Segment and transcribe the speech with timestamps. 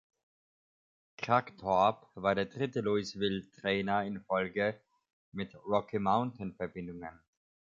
[1.17, 4.81] Kragthorpe war der dritte Louisville-Trainer in Folge
[5.31, 7.21] mit Rocky Mountain-Verbindungen.